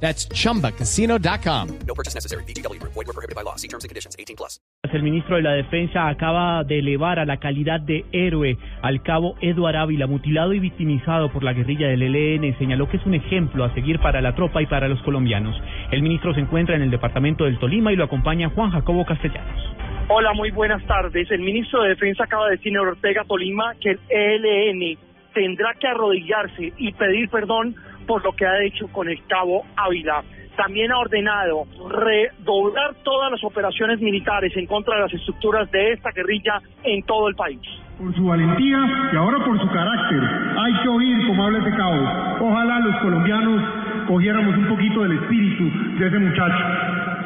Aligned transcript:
That's 0.00 0.28
chumbacasino.com. 0.28 1.68
No 1.86 1.94
purchase 1.94 2.14
necessary. 2.14 2.44
BGW. 2.44 2.80
Void 2.82 3.06
were 3.06 3.12
prohibited 3.12 3.34
by 3.34 3.42
law. 3.42 3.56
See 3.56 3.68
terms 3.68 3.84
and 3.84 3.88
conditions. 3.88 4.14
18 4.18 4.36
plus. 4.36 4.60
El 4.92 5.02
ministro 5.02 5.36
de 5.36 5.42
la 5.42 5.52
Defensa 5.52 6.08
acaba 6.08 6.62
de 6.62 6.78
elevar 6.78 7.18
a 7.18 7.24
la 7.24 7.38
calidad 7.38 7.80
de 7.80 8.04
héroe 8.12 8.56
al 8.82 9.02
cabo 9.02 9.34
Eduard 9.40 9.76
Ávila, 9.76 10.06
mutilado 10.06 10.52
y 10.52 10.60
victimizado 10.60 11.32
por 11.32 11.42
la 11.42 11.52
guerrilla 11.52 11.88
del 11.88 12.02
ELN. 12.02 12.56
Señaló 12.58 12.88
que 12.88 12.98
es 12.98 13.06
un 13.06 13.14
ejemplo 13.14 13.64
a 13.64 13.74
seguir 13.74 13.98
para 13.98 14.20
la 14.20 14.34
tropa 14.34 14.62
y 14.62 14.66
para 14.66 14.88
los 14.88 15.02
colombianos. 15.02 15.56
El 15.90 16.02
ministro 16.02 16.34
se 16.34 16.40
encuentra 16.40 16.76
en 16.76 16.82
el 16.82 16.90
departamento 16.90 17.44
del 17.44 17.58
Tolima 17.58 17.92
y 17.92 17.96
lo 17.96 18.04
acompaña 18.04 18.50
Juan 18.50 18.70
Jacobo 18.70 19.04
Castellanos. 19.04 19.76
Hola, 20.08 20.32
muy 20.34 20.52
buenas 20.52 20.86
tardes. 20.86 21.28
El 21.32 21.40
ministro 21.40 21.82
de 21.82 21.90
Defensa 21.90 22.24
acaba 22.24 22.46
de 22.46 22.52
decir 22.52 22.68
en 22.68 22.78
Ortega 22.78 23.24
Tolima 23.24 23.74
que 23.80 23.90
el 23.90 24.00
ELN 24.08 24.98
tendrá 25.34 25.74
que 25.74 25.88
arrodillarse 25.88 26.72
y 26.78 26.92
pedir 26.92 27.28
perdón 27.28 27.74
por 28.06 28.24
lo 28.24 28.32
que 28.32 28.46
ha 28.46 28.62
hecho 28.62 28.88
con 28.88 29.08
el 29.08 29.22
cabo 29.26 29.64
Ávila. 29.76 30.22
También 30.56 30.90
ha 30.90 30.98
ordenado 30.98 31.66
redoblar 31.90 32.94
todas 33.04 33.30
las 33.30 33.44
operaciones 33.44 34.00
militares 34.00 34.52
en 34.56 34.66
contra 34.66 34.94
de 34.94 35.02
las 35.02 35.12
estructuras 35.12 35.70
de 35.70 35.92
esta 35.92 36.10
guerrilla 36.12 36.62
en 36.82 37.02
todo 37.02 37.28
el 37.28 37.34
país. 37.34 37.60
Por 37.98 38.14
su 38.14 38.24
valentía 38.24 38.78
y 39.12 39.16
ahora 39.16 39.44
por 39.44 39.60
su 39.60 39.68
carácter, 39.68 40.22
hay 40.58 40.72
que 40.82 40.88
oír 40.88 41.26
como 41.26 41.44
habla 41.44 41.58
ese 41.58 41.76
cabo. 41.76 42.48
Ojalá 42.48 42.80
los 42.80 42.96
colombianos 42.96 43.62
cogiéramos 44.06 44.56
un 44.56 44.66
poquito 44.68 45.02
del 45.02 45.12
espíritu 45.12 45.64
de 45.98 46.06
ese 46.06 46.18
muchacho. 46.18 46.64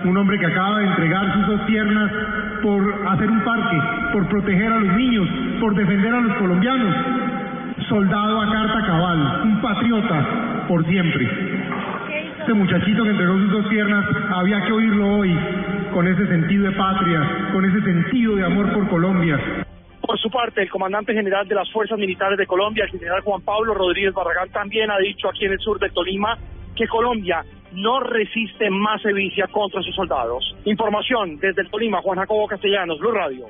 Un 0.05 0.17
hombre 0.17 0.39
que 0.39 0.47
acaba 0.47 0.79
de 0.79 0.87
entregar 0.87 1.33
sus 1.35 1.47
dos 1.47 1.61
piernas 1.63 2.11
por 2.63 3.09
hacer 3.09 3.31
un 3.31 3.41
parque, 3.45 3.79
por 4.13 4.29
proteger 4.29 4.73
a 4.73 4.79
los 4.81 4.97
niños, 4.97 5.29
por 5.61 5.75
defender 5.75 6.15
a 6.15 6.21
los 6.21 6.37
colombianos. 6.37 6.97
Soldado 7.89 8.41
a 8.41 8.53
carta 8.53 8.87
cabal, 8.87 9.41
un 9.45 9.61
patriota 9.61 10.50
por 10.71 10.87
siempre. 10.87 11.27
Este 12.39 12.55
muchachito 12.55 13.03
que 13.03 13.11
entregó 13.11 13.35
sus 13.35 13.51
dos 13.51 13.67
piernas, 13.67 14.07
había 14.37 14.65
que 14.65 14.73
oírlo 14.73 15.19
hoy, 15.19 15.37
con 15.93 16.07
ese 16.07 16.29
sentido 16.29 16.71
de 16.71 16.77
patria, 16.77 17.51
con 17.53 17.65
ese 17.65 17.85
sentido 17.85 18.37
de 18.37 18.45
amor 18.45 18.73
por 18.73 18.89
Colombia. 18.89 19.67
Por 20.01 20.17
su 20.21 20.31
parte, 20.31 20.63
el 20.63 20.71
comandante 20.71 21.13
general 21.13 21.49
de 21.49 21.57
las 21.57 21.69
Fuerzas 21.73 21.99
Militares 21.99 22.39
de 22.39 22.47
Colombia, 22.47 22.85
el 22.85 22.91
general 22.91 23.21
Juan 23.23 23.43
Pablo 23.43 23.75
Rodríguez 23.75 24.15
Barragán, 24.15 24.49
también 24.51 24.93
ha 24.93 24.99
dicho 24.99 25.29
aquí 25.29 25.45
en 25.45 25.53
el 25.53 25.59
sur 25.59 25.81
de 25.81 25.91
Tolima 25.91 26.39
que 26.77 26.87
Colombia 26.87 27.45
no 27.73 27.99
resiste 27.99 28.71
más 28.71 29.03
sevicia 29.03 29.49
contra 29.49 29.83
sus 29.83 29.95
soldados. 29.97 30.57
Información 30.67 31.37
desde 31.39 31.63
el 31.63 31.71
Tolima, 31.71 32.01
Juan 32.01 32.21
Jacobo 32.21 32.47
Castellanos, 32.47 33.01
Blue 33.01 33.11
Radio. 33.11 33.47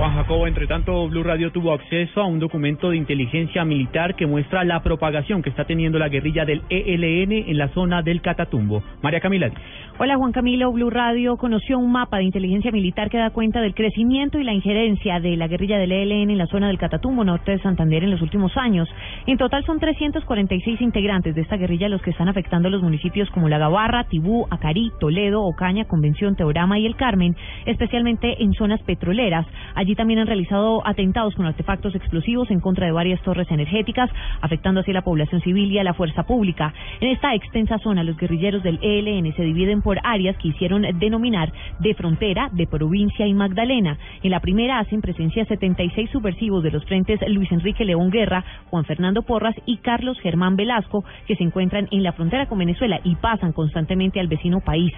Juan 0.00 0.14
Jacobo, 0.14 0.46
entre 0.46 0.66
tanto, 0.66 1.08
Blue 1.10 1.22
Radio 1.22 1.52
tuvo 1.52 1.74
acceso 1.74 2.22
a 2.22 2.26
un 2.26 2.38
documento 2.38 2.88
de 2.88 2.96
inteligencia 2.96 3.66
militar 3.66 4.16
que 4.16 4.26
muestra 4.26 4.64
la 4.64 4.82
propagación 4.82 5.42
que 5.42 5.50
está 5.50 5.66
teniendo 5.66 5.98
la 5.98 6.08
guerrilla 6.08 6.46
del 6.46 6.62
ELN 6.70 7.32
en 7.32 7.58
la 7.58 7.68
zona 7.74 8.00
del 8.00 8.22
Catatumbo. 8.22 8.82
María 9.02 9.20
Camila. 9.20 9.50
Hola 9.98 10.16
Juan 10.16 10.32
Camilo, 10.32 10.72
Blue 10.72 10.88
Radio 10.88 11.36
conoció 11.36 11.78
un 11.78 11.92
mapa 11.92 12.16
de 12.16 12.24
inteligencia 12.24 12.70
militar 12.72 13.10
que 13.10 13.18
da 13.18 13.28
cuenta 13.28 13.60
del 13.60 13.74
crecimiento 13.74 14.38
y 14.38 14.44
la 14.44 14.54
injerencia 14.54 15.20
de 15.20 15.36
la 15.36 15.46
guerrilla 15.46 15.76
del 15.76 15.92
ELN 15.92 16.30
en 16.30 16.38
la 16.38 16.46
zona 16.46 16.68
del 16.68 16.78
Catatumbo, 16.78 17.22
norte 17.22 17.52
de 17.52 17.58
Santander, 17.58 18.02
en 18.02 18.10
los 18.10 18.22
últimos 18.22 18.56
años. 18.56 18.88
En 19.26 19.36
total 19.36 19.62
son 19.66 19.78
346 19.78 20.80
integrantes 20.80 21.34
de 21.34 21.42
esta 21.42 21.58
guerrilla 21.58 21.90
los 21.90 22.00
que 22.00 22.12
están 22.12 22.30
afectando 22.30 22.68
a 22.68 22.70
los 22.70 22.82
municipios 22.82 23.28
como 23.28 23.50
La 23.50 23.58
Gabarra, 23.58 24.04
Tibú, 24.04 24.46
Acarí, 24.50 24.90
Toledo, 24.98 25.42
Ocaña, 25.42 25.84
Convención, 25.84 26.34
Teorama 26.34 26.78
y 26.78 26.86
El 26.86 26.96
Carmen, 26.96 27.36
especialmente 27.66 28.42
en 28.42 28.54
zonas 28.54 28.80
petroleras. 28.84 29.46
Allí 29.74 29.89
también 29.94 30.20
han 30.20 30.26
realizado 30.26 30.86
atentados 30.86 31.34
con 31.34 31.46
artefactos 31.46 31.94
explosivos 31.94 32.50
en 32.50 32.60
contra 32.60 32.86
de 32.86 32.92
varias 32.92 33.20
torres 33.22 33.50
energéticas, 33.50 34.10
afectando 34.40 34.80
así 34.80 34.90
a 34.90 34.94
la 34.94 35.02
población 35.02 35.40
civil 35.40 35.72
y 35.72 35.78
a 35.78 35.84
la 35.84 35.94
fuerza 35.94 36.24
pública. 36.24 36.72
En 37.00 37.08
esta 37.08 37.34
extensa 37.34 37.78
zona, 37.78 38.04
los 38.04 38.16
guerrilleros 38.16 38.62
del 38.62 38.78
ELN 38.82 39.34
se 39.34 39.42
dividen 39.42 39.82
por 39.82 39.98
áreas 40.04 40.36
que 40.36 40.48
hicieron 40.48 40.82
denominar 40.98 41.52
de 41.78 41.94
frontera, 41.94 42.48
de 42.52 42.66
provincia 42.66 43.26
y 43.26 43.34
Magdalena. 43.34 43.98
En 44.22 44.30
la 44.30 44.40
primera 44.40 44.78
hacen 44.78 45.00
presencia 45.00 45.44
76 45.44 46.10
subversivos 46.10 46.62
de 46.62 46.70
los 46.70 46.84
frentes 46.84 47.20
Luis 47.28 47.50
Enrique 47.50 47.84
León 47.84 48.10
Guerra, 48.10 48.44
Juan 48.70 48.84
Fernando 48.84 49.22
Porras 49.22 49.54
y 49.66 49.78
Carlos 49.78 50.18
Germán 50.20 50.56
Velasco, 50.56 51.04
que 51.26 51.36
se 51.36 51.44
encuentran 51.44 51.88
en 51.90 52.02
la 52.02 52.12
frontera 52.12 52.46
con 52.46 52.58
Venezuela 52.58 53.00
y 53.04 53.16
pasan 53.16 53.52
constantemente 53.52 54.20
al 54.20 54.28
vecino 54.28 54.60
país. 54.60 54.92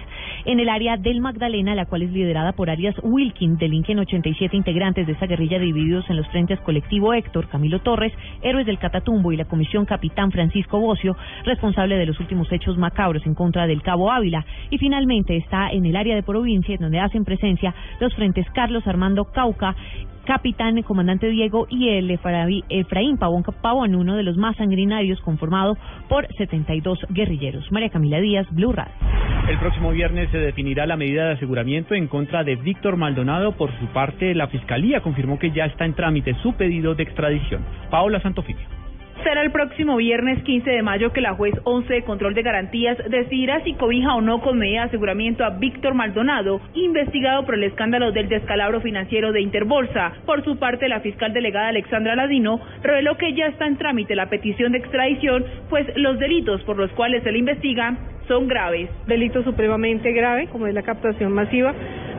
En 0.45 0.59
el 0.59 0.69
área 0.69 0.97
del 0.97 1.21
Magdalena, 1.21 1.73
la 1.75 1.85
cual 1.85 2.03
es 2.03 2.11
liderada 2.11 2.51
por 2.51 2.69
Arias 2.69 2.95
Wilkin, 3.01 3.57
delinquen 3.57 3.99
87 3.99 4.55
integrantes 4.55 4.82
de 4.83 5.13
esa 5.13 5.27
guerrilla 5.27 5.59
divididos 5.59 6.09
en 6.09 6.17
los 6.17 6.27
frentes 6.27 6.59
Colectivo 6.59 7.13
Héctor, 7.13 7.47
Camilo 7.47 7.79
Torres, 7.79 8.11
Héroes 8.41 8.65
del 8.65 8.77
Catatumbo 8.77 9.31
y 9.31 9.37
la 9.37 9.45
Comisión 9.45 9.85
Capitán 9.85 10.29
Francisco 10.29 10.77
Bocio, 10.77 11.15
responsable 11.45 11.95
de 11.95 12.05
los 12.05 12.19
últimos 12.19 12.51
hechos 12.51 12.77
macabros 12.77 13.25
en 13.25 13.33
contra 13.33 13.65
del 13.65 13.81
Cabo 13.81 14.11
Ávila. 14.11 14.45
Y 14.69 14.77
finalmente 14.77 15.37
está 15.37 15.69
en 15.71 15.85
el 15.85 15.95
área 15.95 16.15
de 16.15 16.23
provincia, 16.23 16.75
donde 16.77 16.99
hacen 16.99 17.23
presencia 17.23 17.73
los 18.01 18.13
frentes 18.13 18.45
Carlos 18.53 18.85
Armando 18.85 19.23
Cauca, 19.31 19.73
capitán, 20.25 20.77
el 20.77 20.83
comandante 20.83 21.29
Diego 21.29 21.65
y 21.69 21.87
el 21.87 22.11
Efraín 22.11 23.17
Pavón 23.17 23.43
Pavón, 23.61 23.95
uno 23.95 24.17
de 24.17 24.23
los 24.23 24.35
más 24.35 24.57
sanguinarios, 24.57 25.21
conformado 25.21 25.77
por 26.09 26.27
72 26.35 26.99
guerrilleros. 27.09 27.71
María 27.71 27.89
Camila 27.89 28.19
Díaz, 28.19 28.47
Blue 28.51 28.73
Radio. 28.73 29.22
El 29.47 29.59
próximo 29.59 29.91
viernes 29.91 30.29
se 30.31 30.37
definirá 30.37 30.85
la 30.85 30.95
medida 30.95 31.25
de 31.25 31.33
aseguramiento 31.33 31.95
en 31.95 32.07
contra 32.07 32.45
de 32.45 32.55
Víctor 32.55 32.95
Maldonado. 32.95 33.51
Por 33.51 33.77
su 33.77 33.87
parte, 33.87 34.33
la 34.33 34.47
Fiscalía 34.47 35.01
confirmó 35.01 35.37
que 35.37 35.51
ya 35.51 35.65
está 35.65 35.83
en 35.83 35.95
trámite 35.95 36.33
su 36.41 36.53
pedido 36.53 36.95
de 36.95 37.03
extradición. 37.03 37.61
Paola 37.91 38.21
Santofimio. 38.21 38.82
Será 39.23 39.41
el 39.41 39.51
próximo 39.51 39.95
viernes 39.95 40.43
15 40.43 40.69
de 40.69 40.81
mayo 40.81 41.13
que 41.13 41.21
la 41.21 41.33
juez 41.33 41.53
11 41.63 41.93
de 41.93 42.03
control 42.03 42.33
de 42.33 42.41
garantías 42.41 42.97
decidirá 43.09 43.63
si 43.63 43.73
cobija 43.73 44.15
o 44.15 44.21
no 44.21 44.41
con 44.41 44.57
medida 44.57 44.81
de 44.81 44.87
aseguramiento 44.87 45.45
a 45.45 45.51
Víctor 45.51 45.93
Maldonado, 45.93 46.59
investigado 46.73 47.45
por 47.45 47.55
el 47.55 47.63
escándalo 47.63 48.11
del 48.11 48.27
descalabro 48.27 48.81
financiero 48.81 49.31
de 49.31 49.39
Interbolsa. 49.39 50.11
Por 50.25 50.43
su 50.43 50.57
parte, 50.57 50.89
la 50.89 50.99
fiscal 50.99 51.31
delegada 51.31 51.69
Alexandra 51.69 52.17
Ladino 52.17 52.59
reveló 52.81 53.15
que 53.15 53.33
ya 53.33 53.45
está 53.45 53.65
en 53.65 53.77
trámite 53.77 54.13
la 54.13 54.29
petición 54.29 54.73
de 54.73 54.79
extradición, 54.79 55.45
pues 55.69 55.87
los 55.95 56.19
delitos 56.19 56.61
por 56.63 56.75
los 56.75 56.91
cuales 56.91 57.23
se 57.23 57.31
le 57.31 57.39
investiga 57.39 57.95
son 58.27 58.47
graves. 58.47 58.89
Delito 59.07 59.43
supremamente 59.43 60.11
grave, 60.11 60.47
como 60.47 60.67
es 60.67 60.73
la 60.73 60.83
captación 60.83 61.31
masiva, 61.31 61.73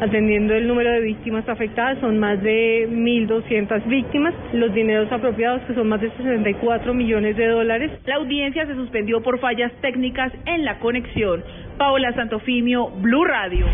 atendiendo 0.05 0.55
el 0.55 0.69
número 0.69 0.91
de 0.93 1.01
víctimas 1.01 1.49
afectadas, 1.49 1.99
son 2.01 2.19
más 2.19 2.43
de 2.43 2.89
1.200 2.91 3.87
víctimas, 3.87 4.35
los 4.53 4.73
dineros 4.75 5.11
apropiados, 5.11 5.63
que 5.63 5.75
son 5.75 5.89
más 5.89 6.01
de 6.01 6.11
64 6.11 6.95
millones 6.95 7.37
de 7.37 7.49
dólares. 7.49 7.91
La 8.05 8.17
audiencia 8.17 8.67
se 8.67 8.75
suspendió 8.75 9.23
por 9.23 9.41
fallas 9.41 9.73
técnicas 9.81 10.33
en 10.47 10.65
la 10.65 10.79
conexión. 10.79 11.43
Paola 11.79 12.13
Santofimio, 12.13 12.91
Blue 13.01 13.25
Radio. 13.25 13.67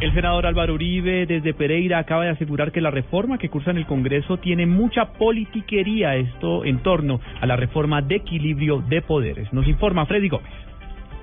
El 0.00 0.12
senador 0.12 0.46
Álvaro 0.46 0.74
Uribe 0.74 1.24
desde 1.24 1.54
Pereira 1.54 1.98
acaba 1.98 2.24
de 2.24 2.30
asegurar 2.30 2.70
que 2.70 2.82
la 2.82 2.90
reforma 2.90 3.38
que 3.38 3.48
cursa 3.48 3.70
en 3.70 3.78
el 3.78 3.86
Congreso 3.86 4.36
tiene 4.36 4.66
mucha 4.66 5.12
politiquería, 5.14 6.16
esto 6.16 6.64
en 6.64 6.80
torno 6.80 7.20
a 7.40 7.46
la 7.46 7.56
reforma 7.56 8.02
de 8.02 8.16
equilibrio 8.16 8.82
de 8.88 9.00
poderes. 9.00 9.50
Nos 9.54 9.66
informa 9.66 10.04
Freddy 10.04 10.28
Gómez. 10.28 10.52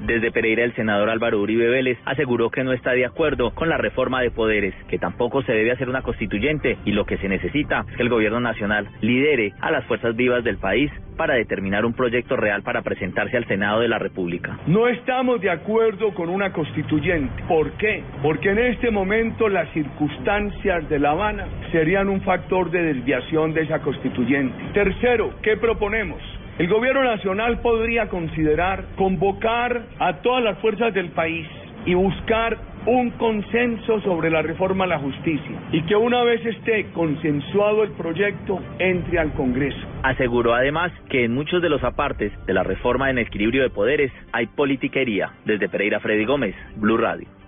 Desde 0.05 0.31
Pereira, 0.31 0.65
el 0.65 0.75
senador 0.75 1.09
Álvaro 1.09 1.39
Uribe 1.39 1.69
Vélez 1.69 1.97
aseguró 2.03 2.49
que 2.49 2.65
no 2.65 2.73
está 2.73 2.91
de 2.91 3.05
acuerdo 3.05 3.51
con 3.55 3.69
la 3.69 3.77
reforma 3.77 4.21
de 4.21 4.31
poderes, 4.31 4.75
que 4.89 4.99
tampoco 4.99 5.43
se 5.43 5.53
debe 5.53 5.71
hacer 5.71 5.87
una 5.87 6.01
constituyente 6.01 6.77
y 6.83 6.91
lo 6.91 7.05
que 7.05 7.17
se 7.19 7.29
necesita 7.29 7.85
es 7.89 7.95
que 7.95 8.03
el 8.03 8.09
gobierno 8.09 8.41
nacional 8.41 8.89
lidere 8.99 9.53
a 9.61 9.71
las 9.71 9.85
fuerzas 9.85 10.13
vivas 10.13 10.43
del 10.43 10.57
país 10.57 10.91
para 11.15 11.35
determinar 11.35 11.85
un 11.85 11.93
proyecto 11.93 12.35
real 12.35 12.63
para 12.63 12.81
presentarse 12.81 13.37
al 13.37 13.47
Senado 13.47 13.79
de 13.79 13.87
la 13.87 13.97
República. 13.97 14.59
No 14.67 14.89
estamos 14.89 15.39
de 15.39 15.51
acuerdo 15.51 16.13
con 16.13 16.27
una 16.27 16.51
constituyente. 16.51 17.43
¿Por 17.47 17.71
qué? 17.73 18.03
Porque 18.21 18.49
en 18.49 18.59
este 18.59 18.91
momento 18.91 19.47
las 19.47 19.71
circunstancias 19.71 20.89
de 20.89 20.99
La 20.99 21.11
Habana 21.11 21.47
serían 21.71 22.09
un 22.09 22.19
factor 22.21 22.71
de 22.71 22.93
desviación 22.93 23.53
de 23.53 23.61
esa 23.61 23.79
constituyente. 23.79 24.55
Tercero, 24.73 25.35
¿qué 25.41 25.55
proponemos? 25.55 26.19
El 26.59 26.67
gobierno 26.67 27.03
nacional 27.03 27.61
podría 27.61 28.09
considerar 28.09 28.85
convocar 28.95 29.87
a 29.97 30.17
todas 30.21 30.43
las 30.43 30.59
fuerzas 30.59 30.93
del 30.93 31.09
país 31.09 31.47
y 31.83 31.95
buscar 31.95 32.59
un 32.85 33.09
consenso 33.11 33.99
sobre 34.01 34.29
la 34.29 34.43
reforma 34.43 34.83
a 34.83 34.87
la 34.87 34.99
justicia 34.99 35.59
y 35.71 35.81
que 35.83 35.95
una 35.95 36.23
vez 36.23 36.45
esté 36.45 36.91
consensuado 36.93 37.81
el 37.81 37.91
proyecto 37.93 38.61
entre 38.77 39.17
al 39.17 39.33
Congreso. 39.33 39.79
Aseguró 40.03 40.53
además 40.53 40.91
que 41.09 41.25
en 41.25 41.33
muchos 41.33 41.59
de 41.61 41.69
los 41.69 41.83
apartes 41.83 42.31
de 42.45 42.53
la 42.53 42.61
reforma 42.61 43.09
en 43.09 43.17
equilibrio 43.17 43.63
de 43.63 43.71
poderes 43.71 44.11
hay 44.31 44.45
politiquería. 44.45 45.31
Desde 45.45 45.69
Pereira 45.69 45.99
Freddy 46.01 46.25
Gómez, 46.25 46.55
Blue 46.75 46.97
Radio. 46.97 47.42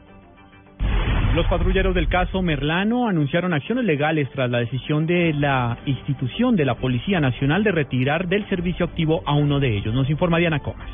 Los 1.35 1.47
patrulleros 1.47 1.93
del 1.93 2.07
caso 2.07 2.41
Merlano 2.41 3.09
anunciaron 3.09 3.53
acciones 3.53 3.83
legales 3.83 4.29
tras 4.31 4.49
la 4.49 4.59
decisión 4.59 5.05
de 5.05 5.33
la 5.33 5.77
institución 5.85 6.55
de 6.55 6.63
la 6.63 6.75
Policía 6.75 7.19
Nacional 7.19 7.61
de 7.61 7.73
retirar 7.73 8.29
del 8.29 8.47
servicio 8.47 8.85
activo 8.85 9.21
a 9.25 9.33
uno 9.33 9.59
de 9.59 9.75
ellos. 9.75 9.93
Nos 9.93 10.09
informa 10.09 10.37
Diana 10.37 10.59
Comas. 10.59 10.87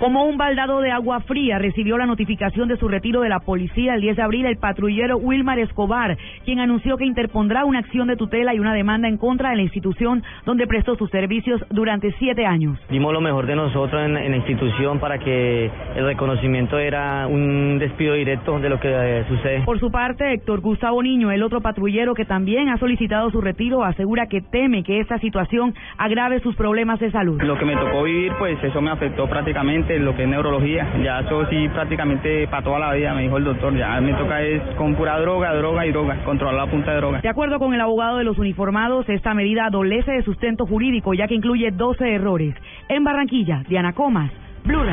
Como 0.00 0.24
un 0.24 0.38
baldado 0.38 0.80
de 0.80 0.90
agua 0.90 1.20
fría 1.20 1.58
recibió 1.58 1.98
la 1.98 2.06
notificación 2.06 2.68
de 2.68 2.78
su 2.78 2.88
retiro 2.88 3.20
de 3.20 3.28
la 3.28 3.40
policía 3.40 3.94
el 3.94 4.00
10 4.00 4.16
de 4.16 4.22
abril 4.22 4.46
el 4.46 4.56
patrullero 4.56 5.18
Wilmar 5.18 5.58
Escobar, 5.58 6.16
quien 6.46 6.58
anunció 6.58 6.96
que 6.96 7.04
interpondrá 7.04 7.66
una 7.66 7.80
acción 7.80 8.08
de 8.08 8.16
tutela 8.16 8.54
y 8.54 8.60
una 8.60 8.72
demanda 8.72 9.08
en 9.08 9.18
contra 9.18 9.50
de 9.50 9.56
la 9.56 9.62
institución 9.62 10.22
donde 10.46 10.66
prestó 10.66 10.96
sus 10.96 11.10
servicios 11.10 11.62
durante 11.68 12.12
siete 12.12 12.46
años. 12.46 12.78
Dimos 12.88 13.12
lo 13.12 13.20
mejor 13.20 13.44
de 13.44 13.54
nosotros 13.54 14.02
en, 14.02 14.14
la 14.14 14.36
institución 14.38 15.00
para 15.00 15.18
que 15.18 15.70
el 15.94 16.06
reconocimiento 16.06 16.78
era 16.78 17.26
un 17.26 17.78
despido 17.78 18.14
directo 18.14 18.58
de 18.58 18.70
lo 18.70 18.80
que 18.80 18.88
eh, 18.90 19.24
sucede. 19.28 19.64
Por 19.66 19.80
su 19.80 19.90
parte, 19.90 20.32
Héctor 20.32 20.62
Gustavo 20.62 21.02
Niño, 21.02 21.30
el 21.30 21.42
otro 21.42 21.60
patrullero 21.60 22.14
que 22.14 22.24
también 22.24 22.70
ha 22.70 22.78
solicitado 22.78 23.30
su 23.30 23.42
retiro, 23.42 23.84
asegura 23.84 24.28
que 24.28 24.40
teme 24.40 24.82
que 24.82 25.00
esta 25.00 25.18
situación 25.18 25.74
agrave 25.98 26.40
sus 26.40 26.56
problemas 26.56 27.00
de 27.00 27.10
salud. 27.10 27.38
Lo 27.42 27.58
que 27.58 27.66
me 27.66 27.76
tocó 27.76 28.04
vivir, 28.04 28.32
pues 28.38 28.56
eso 28.64 28.80
me 28.80 28.90
afectó 28.90 29.28
prácticamente 29.28 29.89
lo 29.98 30.14
que 30.14 30.22
es 30.22 30.28
neurología. 30.28 30.86
Ya 31.02 31.20
eso 31.20 31.46
sí 31.46 31.68
prácticamente 31.68 32.46
para 32.48 32.62
toda 32.62 32.78
la 32.78 32.92
vida, 32.92 33.14
me 33.14 33.22
dijo 33.22 33.36
el 33.38 33.44
doctor. 33.44 33.74
Ya 33.76 34.00
me 34.00 34.14
toca 34.14 34.42
es 34.42 34.62
con 34.76 34.94
pura 34.94 35.18
droga, 35.18 35.54
droga 35.54 35.86
y 35.86 35.92
droga, 35.92 36.24
controlar 36.24 36.54
la 36.54 36.70
punta 36.70 36.92
de 36.92 36.96
droga. 36.98 37.20
De 37.20 37.28
acuerdo 37.28 37.58
con 37.58 37.74
el 37.74 37.80
abogado 37.80 38.18
de 38.18 38.24
los 38.24 38.38
uniformados, 38.38 39.08
esta 39.08 39.34
medida 39.34 39.66
adolece 39.66 40.12
de 40.12 40.22
sustento 40.22 40.66
jurídico 40.66 41.14
ya 41.14 41.26
que 41.26 41.34
incluye 41.34 41.70
12 41.70 42.14
errores. 42.14 42.54
En 42.88 43.04
Barranquilla, 43.04 43.62
Diana 43.68 43.92
Comas, 43.92 44.30
Blue 44.64 44.84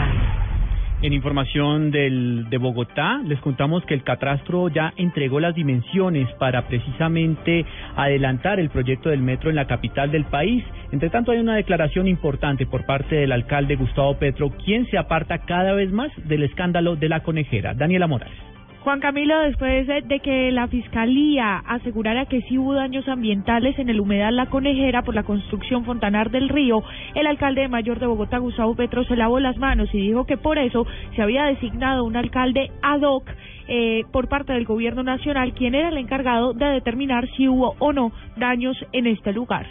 en 1.02 1.14
información 1.14 1.92
del, 1.92 2.50
de 2.50 2.58
Bogotá, 2.58 3.22
les 3.24 3.40
contamos 3.40 3.86
que 3.86 3.94
el 3.94 4.04
Catastro 4.04 4.68
ya 4.70 4.94
entregó 4.98 5.40
las 5.40 5.54
dimensiones 5.54 6.28
para 6.40 6.68
precisamente 6.68 7.66
adelantar 7.96 8.60
el 8.60 8.70
proyecto 8.70 9.10
del 9.10 9.22
metro 9.22 9.50
en 9.50 9.56
la 9.56 9.68
capital 9.68 10.12
del 10.12 10.26
país. 10.26 10.64
Entre 10.92 11.10
tanto, 11.10 11.32
hay 11.32 11.40
una 11.40 11.56
declaración 11.56 12.08
importante 12.08 12.66
por 12.66 12.86
parte 12.86 13.16
del 13.16 13.32
alcalde 13.32 13.76
Gustavo 13.76 14.18
Petro, 14.18 14.50
quien 14.66 14.88
se 14.88 14.98
aparta 14.98 15.40
cada 15.46 15.74
vez 15.74 15.92
más 15.92 16.12
del 16.28 16.44
escándalo 16.44 16.96
de 16.96 17.10
la 17.10 17.22
conejera. 17.22 17.74
Daniela 17.74 18.08
Morales. 18.08 18.57
Juan 18.84 19.00
Camilo, 19.00 19.40
después 19.40 19.88
de 19.88 20.20
que 20.20 20.52
la 20.52 20.68
Fiscalía 20.68 21.58
asegurara 21.68 22.26
que 22.26 22.42
sí 22.44 22.58
hubo 22.58 22.74
daños 22.74 23.08
ambientales 23.08 23.78
en 23.80 23.90
el 23.90 24.00
humedal 24.00 24.36
La 24.36 24.46
Conejera 24.46 25.02
por 25.02 25.16
la 25.16 25.24
construcción 25.24 25.84
Fontanar 25.84 26.32
del 26.32 26.48
Río, 26.48 26.84
el 27.16 27.28
alcalde 27.28 27.62
de 27.62 27.68
Mayor 27.68 28.00
de 28.00 28.06
Bogotá, 28.06 28.38
Gustavo 28.38 28.76
Petro, 28.76 29.04
se 29.04 29.18
lavó 29.18 29.40
las 29.40 29.58
manos 29.58 29.90
y 29.94 30.00
dijo 30.00 30.26
que 30.26 30.38
por 30.38 30.58
eso 30.58 30.86
se 31.16 31.22
había 31.22 31.46
designado 31.46 32.06
un 32.06 32.16
alcalde 32.16 32.72
ad 32.82 33.02
hoc 33.02 33.30
eh, 33.68 34.04
por 34.14 34.30
parte 34.30 34.54
del 34.54 34.66
gobierno 34.66 35.04
nacional, 35.04 35.54
quien 35.54 35.76
era 35.76 35.90
el 35.90 35.98
encargado 35.98 36.54
de 36.54 36.68
determinar 36.68 37.28
si 37.36 37.48
hubo 37.48 37.76
o 37.80 37.92
no 37.92 38.12
daños 38.38 38.78
en 38.94 39.08
este 39.08 39.34
lugar. 39.34 39.66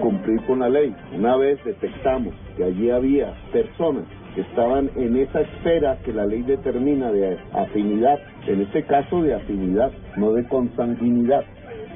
Cumplir 0.00 0.40
con 0.46 0.60
la 0.60 0.68
ley. 0.68 0.94
Una 1.12 1.36
vez 1.36 1.62
detectamos 1.64 2.34
que 2.56 2.64
allí 2.64 2.90
había 2.90 3.32
personas 3.52 4.04
que 4.34 4.42
estaban 4.42 4.90
en 4.96 5.16
esa 5.16 5.40
esfera 5.40 5.98
que 6.04 6.12
la 6.12 6.26
ley 6.26 6.42
determina 6.42 7.10
de 7.12 7.38
afinidad, 7.52 8.18
en 8.46 8.62
este 8.62 8.84
caso 8.84 9.22
de 9.22 9.34
afinidad, 9.34 9.90
no 10.16 10.32
de 10.32 10.46
consanguinidad. 10.48 11.44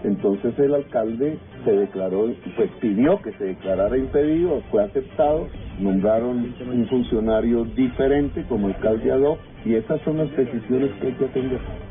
Entonces 0.02 0.58
el 0.58 0.74
alcalde 0.74 1.38
se 1.64 1.72
declaró, 1.72 2.26
pues 2.56 2.70
pidió 2.80 3.20
que 3.22 3.32
se 3.32 3.44
declarara 3.44 3.96
impedido, 3.96 4.60
fue 4.70 4.84
aceptado, 4.84 5.48
nombraron 5.78 6.54
un 6.70 6.86
funcionario 6.88 7.64
diferente 7.64 8.44
como 8.48 8.66
alcalde 8.66 9.10
ad 9.10 9.20
hoc 9.20 9.38
y 9.64 9.74
esas 9.74 10.00
son 10.02 10.18
las 10.18 10.36
decisiones 10.36 10.90
que 11.00 11.06
hay 11.06 11.12
que 11.14 11.24
atender. 11.24 11.83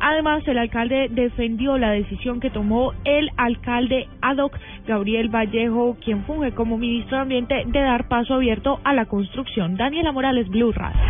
Además, 0.00 0.46
el 0.46 0.58
alcalde 0.58 1.08
defendió 1.10 1.78
la 1.78 1.90
decisión 1.90 2.40
que 2.40 2.50
tomó 2.50 2.92
el 3.04 3.30
alcalde 3.36 4.08
ad 4.22 4.38
hoc, 4.38 4.56
Gabriel 4.86 5.28
Vallejo, 5.28 5.96
quien 6.04 6.24
funge 6.24 6.52
como 6.52 6.78
ministro 6.78 7.16
de 7.16 7.22
Ambiente, 7.22 7.64
de 7.66 7.80
dar 7.80 8.08
paso 8.08 8.34
abierto 8.34 8.80
a 8.84 8.92
la 8.92 9.06
construcción. 9.06 9.76
Daniela 9.76 10.12
Morales, 10.12 10.48
Blue 10.48 10.72
Radio. 10.72 11.00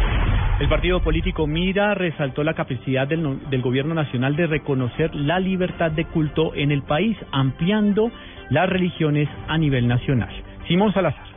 El 0.60 0.68
partido 0.68 1.00
político 1.00 1.46
Mira 1.46 1.94
resaltó 1.94 2.42
la 2.42 2.54
capacidad 2.54 3.06
del, 3.06 3.48
del, 3.48 3.62
gobierno 3.62 3.94
nacional 3.94 4.34
de 4.34 4.48
reconocer 4.48 5.14
la 5.14 5.38
libertad 5.38 5.92
de 5.92 6.04
culto 6.06 6.52
en 6.54 6.72
el 6.72 6.82
país, 6.82 7.16
ampliando 7.30 8.10
las 8.50 8.68
religiones 8.68 9.28
a 9.46 9.56
nivel 9.56 9.86
nacional. 9.86 10.34
Simón 10.66 10.92
Salazar. 10.92 11.27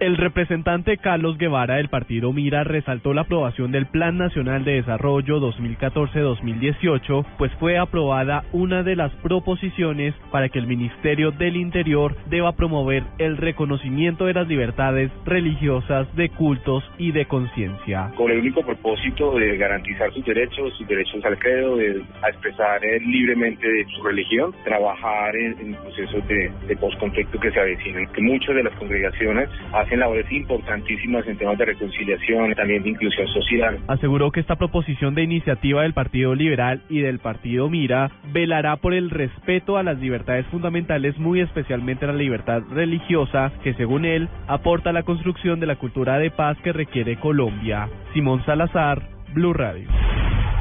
El 0.00 0.16
representante 0.16 0.96
Carlos 0.96 1.38
Guevara 1.38 1.76
del 1.76 1.88
partido 1.88 2.32
Mira 2.32 2.64
resaltó 2.64 3.14
la 3.14 3.20
aprobación 3.22 3.70
del 3.70 3.86
Plan 3.86 4.18
Nacional 4.18 4.64
de 4.64 4.74
Desarrollo 4.74 5.38
2014-2018, 5.38 7.24
pues 7.38 7.52
fue 7.60 7.78
aprobada 7.78 8.42
una 8.52 8.82
de 8.82 8.96
las 8.96 9.12
proposiciones 9.22 10.12
para 10.32 10.48
que 10.48 10.58
el 10.58 10.66
Ministerio 10.66 11.30
del 11.30 11.56
Interior 11.56 12.16
deba 12.26 12.56
promover 12.56 13.04
el 13.18 13.36
reconocimiento 13.36 14.26
de 14.26 14.34
las 14.34 14.48
libertades 14.48 15.12
religiosas, 15.24 16.12
de 16.16 16.28
cultos 16.30 16.82
y 16.98 17.12
de 17.12 17.26
conciencia. 17.26 18.10
Con 18.16 18.32
el 18.32 18.38
único 18.38 18.62
propósito 18.62 19.38
de 19.38 19.56
garantizar 19.56 20.12
sus 20.12 20.24
derechos, 20.24 20.74
sus 20.76 20.88
derechos 20.88 21.24
al 21.24 21.38
credo, 21.38 21.76
de 21.76 22.02
a 22.20 22.30
expresar 22.30 22.84
eh, 22.84 22.98
libremente 22.98 23.68
su 23.94 24.02
religión, 24.02 24.52
trabajar 24.64 25.36
en, 25.36 25.74
procesos 25.74 26.26
de, 26.26 26.50
de 26.66 26.76
postconflicto 26.76 27.38
que 27.38 27.52
se 27.52 27.60
avecinan, 27.60 28.06
que 28.08 28.22
muchas 28.22 28.56
de 28.56 28.64
las 28.64 28.74
congregaciones 28.74 29.48
hacen 29.84 30.00
labores 30.00 30.30
importantísimas 30.30 31.26
en 31.26 31.36
temas 31.36 31.58
de 31.58 31.66
reconciliación, 31.66 32.54
también 32.54 32.82
de 32.82 32.90
inclusión 32.90 33.26
social. 33.28 33.78
Aseguró 33.88 34.30
que 34.30 34.40
esta 34.40 34.56
proposición 34.56 35.14
de 35.14 35.22
iniciativa 35.22 35.82
del 35.82 35.94
Partido 35.94 36.34
Liberal 36.34 36.82
y 36.88 37.00
del 37.00 37.18
Partido 37.18 37.68
Mira 37.68 38.10
velará 38.32 38.76
por 38.76 38.94
el 38.94 39.10
respeto 39.10 39.76
a 39.76 39.82
las 39.82 39.98
libertades 39.98 40.46
fundamentales, 40.46 41.18
muy 41.18 41.40
especialmente 41.40 42.06
la 42.06 42.12
libertad 42.12 42.62
religiosa, 42.70 43.52
que 43.62 43.74
según 43.74 44.04
él 44.04 44.28
aporta 44.46 44.90
a 44.90 44.92
la 44.92 45.02
construcción 45.02 45.60
de 45.60 45.66
la 45.66 45.76
cultura 45.76 46.18
de 46.18 46.30
paz 46.30 46.56
que 46.62 46.72
requiere 46.72 47.16
Colombia. 47.16 47.88
Simón 48.12 48.44
Salazar, 48.44 49.02
Blue 49.34 49.52
Radio. 49.52 49.88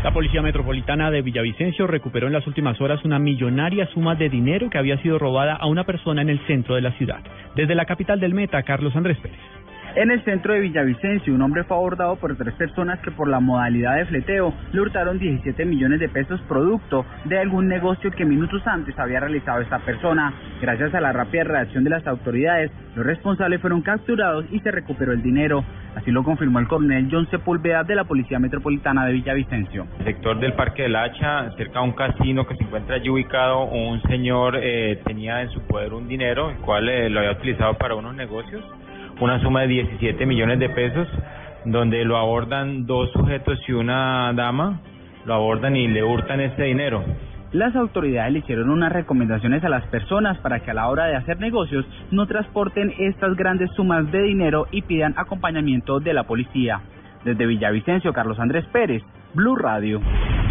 La 0.03 0.11
Policía 0.11 0.41
Metropolitana 0.41 1.09
de 1.11 1.21
Villavicencio 1.21 1.87
recuperó 1.87 2.27
en 2.27 2.33
las 2.33 2.45
últimas 2.45 2.79
horas 2.81 3.05
una 3.05 3.19
millonaria 3.19 3.87
suma 3.93 4.15
de 4.15 4.27
dinero 4.27 4.69
que 4.69 4.77
había 4.77 5.01
sido 5.01 5.17
robada 5.17 5.55
a 5.55 5.65
una 5.65 5.85
persona 5.85 6.21
en 6.21 6.29
el 6.29 6.45
centro 6.45 6.75
de 6.75 6.81
la 6.81 6.91
ciudad. 6.97 7.21
Desde 7.55 7.73
la 7.73 7.85
capital 7.85 8.19
del 8.19 8.33
Meta, 8.33 8.63
Carlos 8.63 8.93
Andrés 8.97 9.17
Pérez. 9.19 9.39
En 9.95 10.09
el 10.09 10.23
centro 10.23 10.55
de 10.55 10.59
Villavicencio, 10.61 11.35
un 11.35 11.43
hombre 11.43 11.63
fue 11.65 11.77
abordado 11.77 12.15
por 12.15 12.35
tres 12.35 12.55
personas 12.55 12.99
que 13.01 13.11
por 13.11 13.27
la 13.27 13.39
modalidad 13.39 13.97
de 13.97 14.05
fleteo 14.05 14.51
le 14.71 14.81
hurtaron 14.81 15.19
17 15.19 15.65
millones 15.65 15.99
de 15.99 16.09
pesos 16.09 16.41
producto 16.47 17.05
de 17.25 17.37
algún 17.37 17.67
negocio 17.67 18.09
que 18.09 18.25
minutos 18.25 18.65
antes 18.65 18.97
había 18.97 19.19
realizado 19.19 19.61
esta 19.61 19.77
persona. 19.85 20.33
Gracias 20.59 20.95
a 20.95 20.99
la 20.99 21.13
rápida 21.13 21.43
reacción 21.43 21.83
de 21.83 21.91
las 21.91 22.07
autoridades, 22.07 22.71
los 22.95 23.05
responsables 23.05 23.61
fueron 23.61 23.83
capturados 23.83 24.45
y 24.49 24.61
se 24.61 24.71
recuperó 24.71 25.13
el 25.13 25.21
dinero. 25.21 25.63
Así 25.95 26.09
lo 26.09 26.23
confirmó 26.23 26.57
el 26.57 26.67
coronel 26.67 27.07
John 27.11 27.29
Sepúlveda 27.29 27.83
de 27.83 27.93
la 27.93 28.05
Policía 28.05 28.39
Metropolitana 28.39 29.05
de 29.05 29.13
Villavicencio. 29.13 29.85
El 29.99 30.05
sector 30.05 30.39
del 30.39 30.53
Parque 30.53 30.83
del 30.83 30.95
Hacha, 30.95 31.51
cerca 31.55 31.81
de 31.81 31.85
un 31.85 31.91
casino 31.91 32.47
que 32.47 32.55
se 32.55 32.63
encuentra 32.63 32.95
allí 32.95 33.11
ubicado, 33.11 33.65
un 33.65 34.01
señor 34.03 34.57
eh, 34.59 34.99
tenía 35.05 35.43
en 35.43 35.51
su 35.51 35.61
poder 35.67 35.93
un 35.93 36.07
dinero, 36.07 36.49
el 36.49 36.57
cual 36.57 36.89
eh, 36.89 37.11
lo 37.11 37.19
había 37.19 37.33
utilizado 37.33 37.75
para 37.75 37.93
unos 37.93 38.15
negocios 38.15 38.63
una 39.19 39.39
suma 39.41 39.61
de 39.61 39.67
17 39.67 40.25
millones 40.25 40.59
de 40.59 40.69
pesos, 40.69 41.07
donde 41.65 42.03
lo 42.05 42.17
abordan 42.17 42.85
dos 42.85 43.11
sujetos 43.11 43.59
y 43.67 43.73
una 43.73 44.33
dama, 44.33 44.81
lo 45.25 45.33
abordan 45.33 45.75
y 45.75 45.87
le 45.87 46.03
hurtan 46.03 46.41
ese 46.41 46.63
dinero. 46.63 47.03
Las 47.53 47.75
autoridades 47.75 48.33
le 48.33 48.39
hicieron 48.39 48.71
unas 48.71 48.91
recomendaciones 48.91 49.63
a 49.63 49.69
las 49.69 49.85
personas 49.87 50.39
para 50.39 50.61
que 50.61 50.71
a 50.71 50.73
la 50.73 50.89
hora 50.89 51.05
de 51.05 51.15
hacer 51.15 51.39
negocios 51.39 51.85
no 52.09 52.25
transporten 52.25 52.91
estas 52.97 53.35
grandes 53.35 53.69
sumas 53.75 54.11
de 54.11 54.23
dinero 54.23 54.65
y 54.71 54.81
pidan 54.81 55.13
acompañamiento 55.17 55.99
de 55.99 56.13
la 56.13 56.23
policía. 56.23 56.81
Desde 57.23 57.45
Villavicencio, 57.45 58.11
Carlos 58.11 58.39
Andrés 58.39 58.65
Pérez, 58.73 59.03
Blue 59.35 59.55
Radio. 59.55 60.01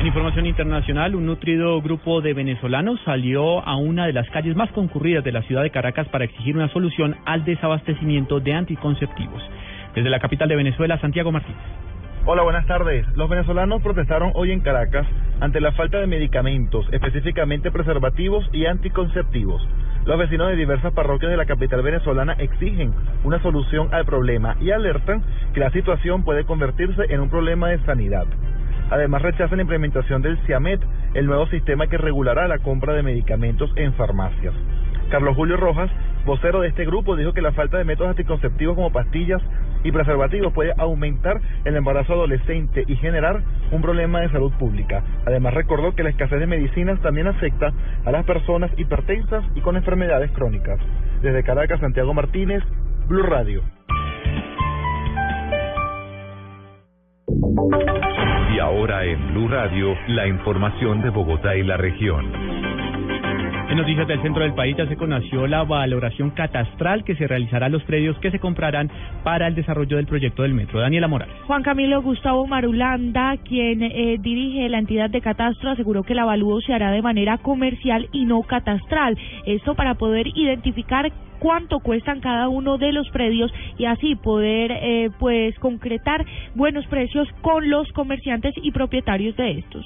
En 0.03 0.09
información 0.09 0.47
internacional, 0.47 1.15
un 1.15 1.27
nutrido 1.27 1.81
grupo 1.81 2.21
de 2.21 2.35
venezolanos 2.35 3.01
salió 3.05 3.65
a 3.65 3.77
una 3.77 4.05
de 4.05 4.13
las 4.13 4.29
calles 4.31 4.57
más 4.57 4.69
concurridas 4.73 5.23
de 5.23 5.31
la 5.31 5.43
ciudad 5.43 5.63
de 5.63 5.71
Caracas 5.71 6.09
para 6.09 6.25
exigir 6.25 6.57
una 6.57 6.69
solución 6.71 7.15
al 7.25 7.45
desabastecimiento 7.45 8.41
de 8.41 8.53
anticonceptivos. 8.53 9.41
Desde 9.95 10.11
la 10.11 10.19
capital 10.19 10.49
de 10.49 10.57
Venezuela, 10.57 10.99
Santiago 10.99 11.31
Martínez. 11.31 11.63
Hola, 12.25 12.43
buenas 12.43 12.67
tardes. 12.67 13.07
Los 13.17 13.31
venezolanos 13.31 13.81
protestaron 13.81 14.33
hoy 14.35 14.51
en 14.51 14.59
Caracas 14.59 15.07
ante 15.39 15.61
la 15.61 15.71
falta 15.71 16.01
de 16.01 16.09
medicamentos, 16.09 16.85
específicamente 16.91 17.71
preservativos 17.71 18.45
y 18.53 18.67
anticonceptivos. 18.67 19.65
Los 20.05 20.19
vecinos 20.19 20.49
de 20.49 20.57
diversas 20.57 20.93
parroquias 20.95 21.31
de 21.31 21.37
la 21.37 21.47
capital 21.47 21.81
venezolana 21.81 22.33
exigen 22.41 22.93
una 23.23 23.41
solución 23.41 23.95
al 23.95 24.05
problema 24.05 24.57
y 24.61 24.73
alertan 24.73 25.23
que 25.55 25.61
la 25.61 25.71
situación 25.71 26.25
puede 26.25 26.43
convertirse 26.43 27.03
en 27.09 27.21
un 27.21 27.31
problema 27.31 27.69
de 27.69 27.79
sanidad. 27.85 28.27
Además 28.93 29.23
rechazan 29.23 29.57
la 29.57 29.63
implementación 29.63 30.21
del 30.21 30.37
CIAMET, 30.45 30.79
el 31.15 31.25
nuevo 31.25 31.47
sistema 31.47 31.87
que 31.87 31.97
regulará 31.97 32.47
la 32.47 32.59
compra 32.59 32.93
de 32.93 33.03
medicamentos 33.03 33.73
en 33.77 33.95
farmacias. 33.95 34.53
Carlos 35.09 35.35
Julio 35.35 35.57
Rojas, 35.57 35.91
vocero 36.27 36.61
de 36.61 36.69
este 36.69 36.85
grupo, 36.85 37.17
dijo 37.17 37.33
que 37.33 37.41
la 37.41 37.53
falta 37.53 37.79
de 37.79 37.85
métodos 37.85 38.11
anticonceptivos 38.11 38.75
como 38.75 38.93
pastillas 38.93 39.41
y 39.83 39.93
preservativos 39.93 40.53
puede 40.53 40.75
aumentar 40.77 41.41
el 41.65 41.75
embarazo 41.75 42.13
adolescente 42.13 42.85
y 42.87 42.97
generar 42.97 43.43
un 43.71 43.81
problema 43.81 44.21
de 44.21 44.29
salud 44.29 44.53
pública. 44.59 45.03
Además 45.25 45.55
recordó 45.55 45.95
que 45.95 46.03
la 46.03 46.11
escasez 46.11 46.39
de 46.39 46.47
medicinas 46.47 47.01
también 47.01 47.29
afecta 47.29 47.73
a 48.05 48.11
las 48.11 48.27
personas 48.27 48.71
hipertensas 48.77 49.43
y 49.55 49.63
con 49.63 49.77
enfermedades 49.77 50.31
crónicas. 50.33 50.79
Desde 51.23 51.43
Caracas, 51.43 51.81
Santiago 51.81 52.13
Martínez, 52.13 52.63
Blue 53.09 53.23
Radio. 53.23 53.63
Y 58.83 58.85
ahora 58.85 59.05
en 59.05 59.29
Blue 59.29 59.47
Radio, 59.47 59.97
la 60.09 60.27
información 60.27 61.03
de 61.03 61.11
Bogotá 61.11 61.55
y 61.55 61.63
la 61.63 61.77
región. 61.77 62.33
En 63.71 63.77
noticias 63.77 64.09
del 64.09 64.21
centro 64.23 64.43
del 64.43 64.55
país 64.55 64.77
ya 64.77 64.89
se 64.89 64.97
conoció 64.97 65.47
la 65.47 65.63
valoración 65.63 66.31
catastral 66.31 67.05
que 67.05 67.15
se 67.15 67.29
realizará 67.29 67.67
a 67.67 67.69
los 67.69 67.85
predios 67.85 68.19
que 68.19 68.33
se 68.33 68.41
comprarán 68.41 68.91
para 69.23 69.47
el 69.47 69.55
desarrollo 69.55 69.99
del 69.99 70.07
proyecto 70.07 70.43
del 70.43 70.55
metro. 70.55 70.81
Daniela 70.81 71.07
Morales. 71.07 71.33
Juan 71.47 71.63
Camilo 71.63 72.03
Gustavo 72.03 72.45
Marulanda, 72.49 73.37
quien 73.45 73.85
eh, 73.85 74.17
dirige 74.19 74.69
la 74.69 74.81
entidad 74.81 75.11
de 75.11 75.21
catastro, 75.21 75.71
aseguró 75.71 76.03
que 76.03 76.15
el 76.15 76.19
avalúo 76.19 76.61
se 76.61 76.75
hará 76.75 76.91
de 76.91 77.03
manera 77.03 77.39
comercial 77.39 78.09
y 78.11 78.25
no 78.25 78.43
catastral. 78.43 79.17
Esto 79.47 79.77
para 79.77 79.95
poder 79.95 80.27
identificar 80.35 81.13
cuánto 81.43 81.81
cuestan 81.81 82.21
cada 82.21 82.49
uno 82.49 82.79
de 82.79 82.93
los 82.93 83.11
predios 83.11 83.53
y 83.77 83.87
así 83.87 84.15
poder 84.15 84.71
eh, 84.71 85.11
pues 85.19 85.59
concretar 85.59 86.25
buenos 86.55 86.87
precios 86.87 87.27
con 87.41 87.69
los 87.69 87.91
comerciantes 87.93 88.55
y 88.63 88.71
propietarios 88.71 89.37
de 89.37 89.59
estos. 89.59 89.85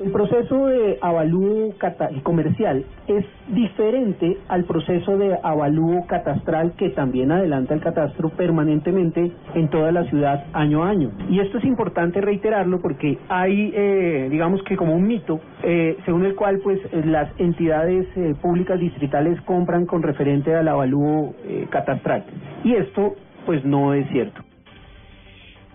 El 0.00 0.12
proceso 0.12 0.68
de 0.68 0.98
avalúo 1.02 1.74
comercial 2.22 2.86
es 3.06 3.22
diferente 3.48 4.38
al 4.48 4.64
proceso 4.64 5.18
de 5.18 5.36
avalúo 5.42 6.06
catastral 6.06 6.72
que 6.78 6.88
también 6.88 7.30
adelanta 7.30 7.74
el 7.74 7.82
catastro 7.82 8.30
permanentemente 8.30 9.30
en 9.54 9.68
toda 9.68 9.92
la 9.92 10.04
ciudad 10.04 10.46
año 10.54 10.84
a 10.84 10.88
año. 10.88 11.10
Y 11.28 11.40
esto 11.40 11.58
es 11.58 11.64
importante 11.64 12.22
reiterarlo 12.22 12.80
porque 12.80 13.18
hay, 13.28 13.72
eh, 13.74 14.28
digamos 14.30 14.62
que 14.62 14.74
como 14.74 14.94
un 14.94 15.06
mito, 15.06 15.38
eh, 15.62 15.98
según 16.06 16.24
el 16.24 16.34
cual 16.34 16.60
pues 16.60 16.80
las 17.04 17.28
entidades 17.38 18.06
eh, 18.16 18.34
públicas 18.40 18.80
distritales 18.80 19.38
compran 19.42 19.84
con 19.84 20.02
referente 20.02 20.54
al 20.54 20.68
avalúo 20.68 21.34
catastral. 21.68 22.24
Y 22.64 22.74
esto 22.74 23.16
pues 23.44 23.64
no 23.66 23.92
es 23.92 24.08
cierto. 24.08 24.40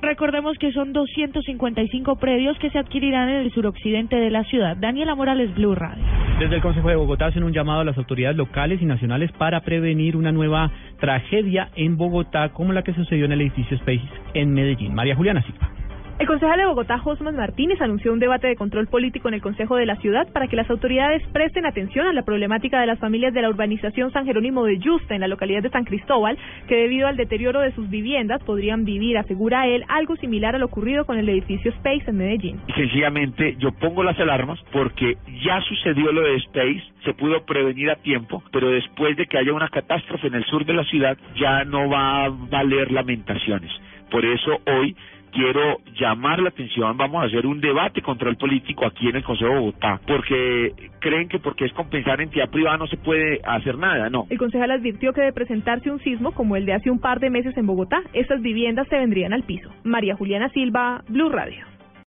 Recordemos 0.06 0.56
que 0.60 0.72
son 0.72 0.94
255 0.94 2.18
predios 2.18 2.56
que 2.60 2.70
se 2.70 2.78
adquirirán 2.78 3.28
en 3.28 3.38
el 3.38 3.52
suroccidente 3.52 4.16
de 4.16 4.30
la 4.30 4.44
ciudad. 4.44 4.78
Daniela 4.78 5.16
Morales, 5.16 5.52
Blue 5.56 5.74
Radio. 5.74 6.04
Desde 6.38 6.58
el 6.58 6.62
Consejo 6.62 6.90
de 6.90 6.96
Bogotá 6.96 7.26
hacen 7.26 7.44
un 7.44 7.52
llamado 7.52 7.80
a 7.80 7.86
las 7.86 7.98
autoridades 7.98 8.38
locales 8.38 8.80
y 8.84 8.86
nacionales 8.86 9.32
para 9.32 9.62
prevenir 9.62 10.16
una 10.16 10.32
nueva 10.32 10.72
tragedia 11.00 11.70
en 11.76 11.98
Bogotá 11.98 12.50
como 12.50 12.72
la 12.72 12.84
que 12.84 12.94
sucedió 12.94 13.26
en 13.26 13.32
el 13.32 13.42
edificio 13.42 13.76
Space 13.78 14.08
en 14.36 14.54
Medellín. 14.54 14.94
María 14.94 15.16
Juliana 15.16 15.42
Silva. 15.42 15.75
El 16.18 16.28
concejal 16.28 16.58
de 16.58 16.66
Bogotá, 16.66 16.98
Josman 16.98 17.36
Martínez, 17.36 17.82
anunció 17.82 18.14
un 18.14 18.20
debate 18.20 18.48
de 18.48 18.56
control 18.56 18.88
político 18.88 19.28
en 19.28 19.34
el 19.34 19.42
Consejo 19.42 19.76
de 19.76 19.86
la 19.86 19.98
Ciudad 19.98 20.26
para 20.32 20.48
que 20.48 20.56
las 20.56 20.70
autoridades 20.70 21.22
presten 21.34 21.66
atención 21.66 22.08
a 22.08 22.14
la 22.14 22.24
problemática 22.24 22.80
de 22.80 22.88
las 22.88 23.00
familias 23.00 23.34
de 23.34 23.42
la 23.42 23.50
urbanización 23.50 24.14
San 24.14 24.26
Jerónimo 24.26 24.64
de 24.64 24.80
Yusta, 24.80 25.14
en 25.14 25.20
la 25.20 25.28
localidad 25.28 25.62
de 25.62 25.72
San 25.72 25.84
Cristóbal, 25.84 26.38
que 26.70 26.78
debido 26.78 27.10
al 27.10 27.18
deterioro 27.18 27.60
de 27.60 27.74
sus 27.74 27.90
viviendas 27.90 28.42
podrían 28.44 28.86
vivir, 28.86 29.18
asegura 29.18 29.68
él, 29.68 29.84
algo 29.90 30.16
similar 30.16 30.56
a 30.56 30.58
lo 30.58 30.68
ocurrido 30.68 31.04
con 31.06 31.18
el 31.18 31.28
edificio 31.28 31.72
Space 31.72 32.10
en 32.10 32.16
Medellín. 32.16 32.62
Sencillamente, 32.74 33.58
yo 33.58 33.74
pongo 33.74 34.02
las 34.02 34.18
alarmas 34.18 34.58
porque 34.72 35.18
ya 35.44 35.60
sucedió 35.68 36.14
lo 36.14 36.22
de 36.22 36.38
Space, 36.38 36.84
se 37.04 37.14
pudo 37.14 37.44
prevenir 37.46 37.90
a 37.92 37.98
tiempo, 37.98 38.42
pero 38.54 38.70
después 38.70 39.18
de 39.18 39.26
que 39.26 39.38
haya 39.38 39.52
una 39.52 39.68
catástrofe 39.68 40.28
en 40.28 40.36
el 40.36 40.46
sur 40.46 40.64
de 40.66 40.74
la 40.76 40.86
ciudad, 40.86 41.18
ya 41.36 41.66
no 41.66 41.90
va 41.90 42.24
a 42.24 42.30
valer 42.30 42.90
lamentaciones. 42.94 43.70
Por 44.10 44.24
eso 44.24 44.62
hoy 44.68 44.96
quiero 45.36 45.80
llamar 46.00 46.40
la 46.40 46.50
atención, 46.50 46.98
vamos 46.98 47.22
a 47.22 47.28
hacer 47.28 47.46
un 47.46 47.60
debate 47.60 48.02
control 48.02 48.38
político 48.38 48.86
aquí 48.86 49.10
en 49.10 49.18
el 49.18 49.24
Consejo 49.24 49.52
de 49.52 49.60
Bogotá, 49.60 50.00
porque 50.08 50.74
creen 51.00 51.28
que 51.28 51.40
porque 51.40 51.66
es 51.66 51.74
compensar 51.74 52.22
entidad 52.22 52.50
privada 52.50 52.78
no 52.78 52.88
se 52.88 52.98
puede 52.98 53.42
hacer 53.46 53.78
nada, 53.78 54.10
no. 54.10 54.26
El 54.30 54.38
concejal 54.38 54.72
advirtió 54.72 55.12
que 55.14 55.22
de 55.22 55.34
presentarse 55.34 55.92
un 55.92 56.00
sismo 56.00 56.32
como 56.32 56.56
el 56.56 56.66
de 56.66 56.74
hace 56.74 56.90
un 56.90 57.00
par 57.00 57.20
de 57.20 57.30
meses 57.30 57.56
en 57.58 57.68
Bogotá, 57.68 58.02
estas 58.14 58.42
viviendas 58.42 58.88
se 58.88 58.98
vendrían 58.98 59.34
al 59.34 59.44
piso. 59.44 59.70
María 59.84 60.16
Juliana 60.16 60.50
Silva, 60.50 61.04
Blue 61.10 61.30
Radio. 61.30 61.75